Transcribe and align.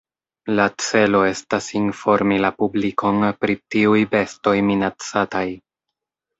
La 0.59 0.63
celo 0.85 1.21
estas 1.31 1.67
informi 1.81 2.39
la 2.47 2.51
publikon 2.63 3.29
pri 3.45 3.61
tiuj 3.77 4.03
bestoj 4.17 4.59
minacataj. 4.73 5.47